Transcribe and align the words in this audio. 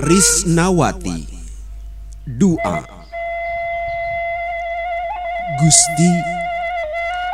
Risnawati. 0.00 1.28
Dua. 2.24 2.80
Gusti 5.60 6.12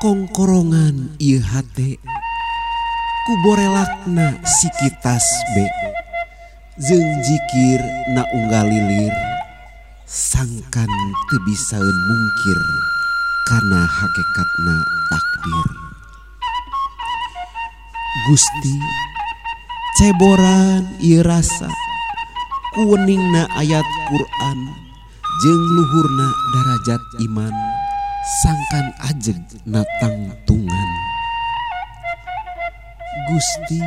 kongkorongan 0.02 1.14
ihate, 1.23 1.47
hate. 1.47 1.91
Kuborelakna 3.30 4.42
sikitas 4.42 5.23
be. 5.55 5.70
Jeung 6.83 7.06
jikir 7.23 7.78
na 8.10 8.27
unggal 8.34 8.66
lilir 8.66 9.14
sangkan 10.09 10.91
teu 11.30 11.38
bisaeun 11.47 11.98
mungkir 12.11 12.59
Karena 13.47 13.86
hakikatna 13.86 14.77
takdir. 15.06 15.66
Gusti 18.27 18.75
ceboran 19.98 20.83
irasa. 20.98 21.88
kuningna 22.77 23.48
ayat 23.56 23.86
Quran 24.12 24.58
jeng 25.41 25.64
luhurna 25.77 26.28
darajat 26.52 27.02
iman 27.25 27.55
sangkan 28.42 28.86
ajeg 29.08 29.41
natang 29.64 30.34
tungan. 30.44 30.91
Gusti 33.28 33.80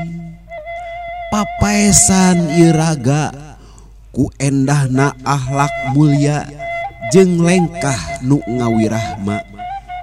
papaesan 1.34 2.56
Iraga 2.58 3.34
ku 4.14 4.30
endah 4.38 4.86
na 4.90 5.14
akhlak 5.26 5.72
mulia 5.94 6.46
jeng 7.14 7.42
lengkah 7.42 8.22
nu 8.26 8.42
ngawirahma. 8.46 9.44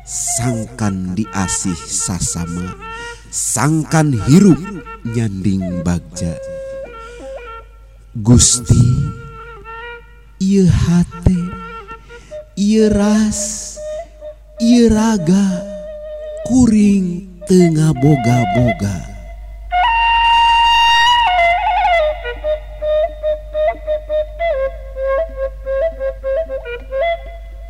Sangkan 0.08 1.12
diasih 1.12 1.76
sasama 1.76 2.72
sangkan 3.28 4.16
hirup 4.26 4.56
nyanding 5.04 5.84
bagja. 5.84 6.32
Gusti 8.18 8.82
Ihati 10.42 11.38
Iras 12.58 13.78
raga 14.90 15.46
kuring 16.50 17.30
Ten 17.46 17.78
boga-boga 17.78 19.17